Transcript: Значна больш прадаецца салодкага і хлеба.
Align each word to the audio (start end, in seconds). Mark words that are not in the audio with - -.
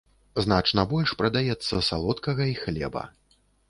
Значна 0.45 0.85
больш 0.95 1.13
прадаецца 1.21 1.85
салодкага 1.91 2.53
і 2.57 2.61
хлеба. 2.67 3.09